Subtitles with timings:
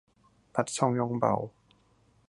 [0.55, 1.35] ตัดช่องย่องเบา